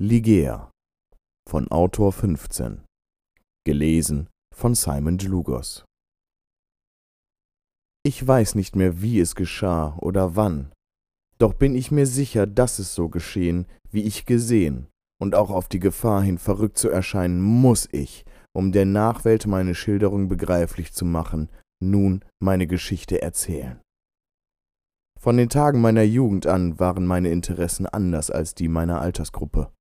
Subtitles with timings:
[0.00, 0.70] Ligea
[1.50, 2.84] von Autor 15
[3.66, 5.84] Gelesen von Simon Dlugos
[8.06, 10.70] Ich weiß nicht mehr, wie es geschah oder wann,
[11.38, 14.86] doch bin ich mir sicher, dass es so geschehen, wie ich gesehen,
[15.20, 19.74] und auch auf die Gefahr hin verrückt zu erscheinen muss ich, um der Nachwelt meine
[19.74, 21.48] Schilderung begreiflich zu machen,
[21.82, 23.80] nun meine Geschichte erzählen.
[25.18, 29.72] Von den Tagen meiner Jugend an waren meine Interessen anders als die meiner Altersgruppe.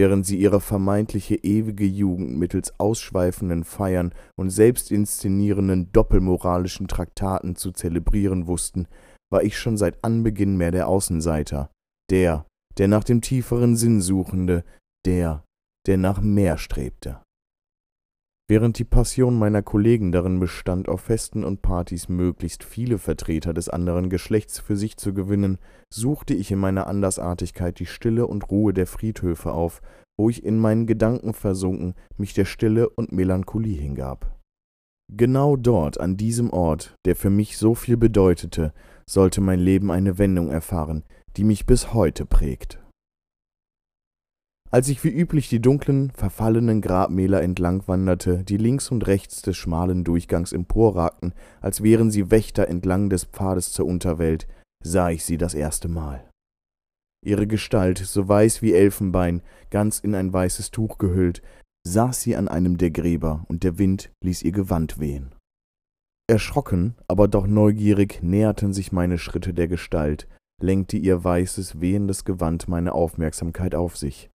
[0.00, 8.46] Während sie ihre vermeintliche ewige Jugend mittels ausschweifenden Feiern und selbstinszenierenden doppelmoralischen Traktaten zu zelebrieren
[8.46, 8.88] wussten,
[9.30, 11.70] war ich schon seit Anbeginn mehr der Außenseiter,
[12.10, 12.46] der,
[12.78, 14.64] der nach dem tieferen Sinn suchende,
[15.04, 15.44] der,
[15.86, 17.20] der nach mehr strebte.
[18.50, 23.68] Während die Passion meiner Kollegen darin bestand, auf Festen und Partys möglichst viele Vertreter des
[23.68, 28.74] anderen Geschlechts für sich zu gewinnen, suchte ich in meiner Andersartigkeit die Stille und Ruhe
[28.74, 29.82] der Friedhöfe auf,
[30.18, 34.36] wo ich in meinen Gedanken versunken mich der Stille und Melancholie hingab.
[35.12, 38.72] Genau dort, an diesem Ort, der für mich so viel bedeutete,
[39.08, 41.04] sollte mein Leben eine Wendung erfahren,
[41.36, 42.80] die mich bis heute prägt.
[44.72, 49.56] Als ich wie üblich die dunklen, verfallenen Grabmäler entlang wanderte, die links und rechts des
[49.56, 54.46] schmalen Durchgangs emporragten, als wären sie Wächter entlang des Pfades zur Unterwelt,
[54.84, 56.24] sah ich sie das erste Mal.
[57.22, 61.42] Ihre Gestalt, so weiß wie Elfenbein, ganz in ein weißes Tuch gehüllt,
[61.86, 65.34] saß sie an einem der Gräber, und der Wind ließ ihr Gewand wehen.
[66.28, 70.28] Erschrocken, aber doch neugierig näherten sich meine Schritte der Gestalt,
[70.62, 74.30] lenkte ihr weißes, wehendes Gewand meine Aufmerksamkeit auf sich.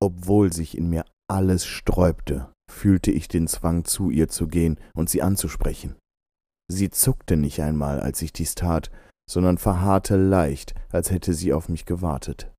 [0.00, 5.08] Obwohl sich in mir alles sträubte, fühlte ich den Zwang, zu ihr zu gehen und
[5.08, 5.96] sie anzusprechen.
[6.68, 8.90] Sie zuckte nicht einmal, als ich dies tat,
[9.28, 12.52] sondern verharrte leicht, als hätte sie auf mich gewartet.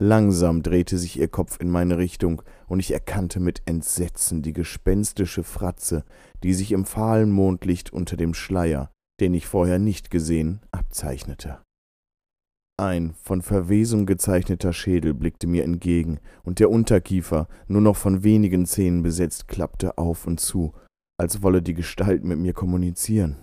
[0.00, 5.42] Langsam drehte sich ihr Kopf in meine Richtung, und ich erkannte mit Entsetzen die gespenstische
[5.42, 6.04] Fratze,
[6.44, 11.60] die sich im fahlen Mondlicht unter dem Schleier, den ich vorher nicht gesehen, abzeichnete.
[12.80, 18.66] Ein von Verwesung gezeichneter Schädel blickte mir entgegen, und der Unterkiefer, nur noch von wenigen
[18.66, 20.72] Zähnen besetzt, klappte auf und zu,
[21.20, 23.36] als wolle die Gestalt mit mir kommunizieren.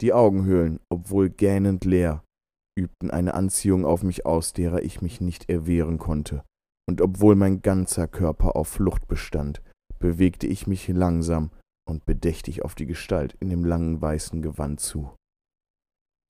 [0.00, 2.22] Die Augenhöhlen, obwohl gähnend leer,
[2.78, 6.44] übten eine Anziehung auf mich aus, derer ich mich nicht erwehren konnte,
[6.88, 9.62] und obwohl mein ganzer Körper auf Flucht bestand,
[9.98, 11.50] bewegte ich mich langsam
[11.88, 15.10] und bedächtig auf die Gestalt in dem langen weißen Gewand zu.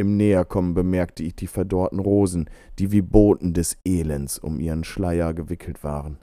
[0.01, 2.49] Im Näherkommen bemerkte ich die verdorrten Rosen,
[2.79, 6.19] die wie Boten des Elends um ihren Schleier gewickelt waren.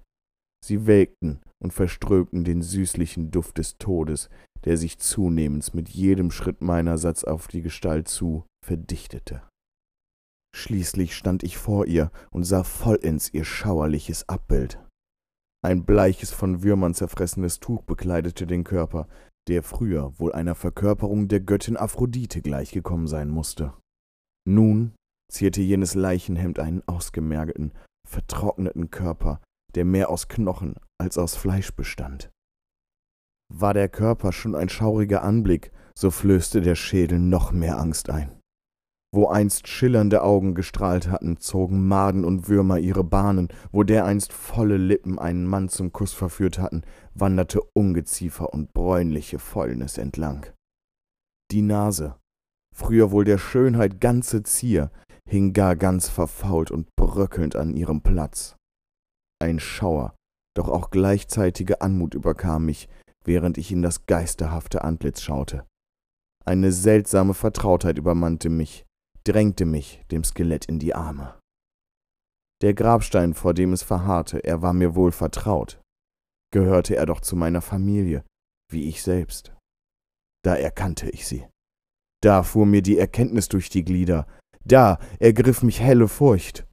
[0.63, 4.29] Sie welkten und verströmten den süßlichen Duft des Todes,
[4.63, 9.43] der sich zunehmend mit jedem Schritt meinerseits auf die Gestalt zu verdichtete.
[10.55, 14.79] Schließlich stand ich vor ihr und sah vollends ihr schauerliches Abbild.
[15.61, 19.07] Ein bleiches, von Würmern zerfressenes Tuch bekleidete den Körper,
[19.47, 23.73] der früher wohl einer Verkörperung der Göttin Aphrodite gleichgekommen sein musste.
[24.47, 24.93] Nun
[25.31, 27.73] zierte jenes Leichenhemd einen ausgemergelten,
[28.07, 29.41] vertrockneten Körper,
[29.73, 32.29] der mehr aus Knochen als aus Fleisch bestand.
[33.53, 38.39] War der Körper schon ein schauriger Anblick, so flößte der Schädel noch mehr Angst ein.
[39.13, 44.77] Wo einst schillernde Augen gestrahlt hatten, zogen Maden und Würmer ihre Bahnen, wo dereinst volle
[44.77, 46.81] Lippen einen Mann zum Kuss verführt hatten,
[47.13, 50.47] wanderte Ungeziefer und bräunliche Fäulnis entlang.
[51.51, 52.15] Die Nase,
[52.75, 54.91] früher wohl der Schönheit ganze Zier,
[55.27, 58.55] hing gar ganz verfault und bröckelnd an ihrem Platz.
[59.39, 60.15] Ein Schauer,
[60.55, 62.89] doch auch gleichzeitige Anmut überkam mich,
[63.23, 65.65] während ich in das geisterhafte Antlitz schaute.
[66.45, 68.84] Eine seltsame Vertrautheit übermannte mich,
[69.25, 71.39] drängte mich dem Skelett in die Arme.
[72.61, 75.81] Der Grabstein, vor dem es verharrte, er war mir wohl vertraut.
[76.53, 78.23] Gehörte er doch zu meiner Familie,
[78.71, 79.53] wie ich selbst.
[80.43, 81.45] Da erkannte ich sie.
[82.23, 84.25] Da fuhr mir die Erkenntnis durch die Glieder,
[84.63, 86.65] da ergriff mich helle Furcht.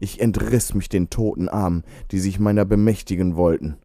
[0.00, 3.80] Ich entriss mich den toten Armen, die sich meiner bemächtigen wollten.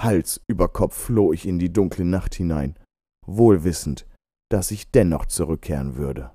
[0.00, 2.78] Hals über Kopf floh ich in die dunkle Nacht hinein,
[3.26, 4.06] wohlwissend,
[4.50, 6.32] dass ich dennoch zurückkehren würde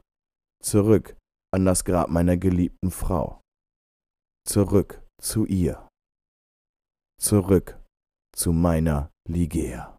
[0.66, 1.16] zurück
[1.54, 3.42] an das Grab meiner geliebten Frau,
[4.48, 5.88] zurück zu ihr,
[7.22, 7.80] zurück
[8.36, 9.95] zu meiner Ligea.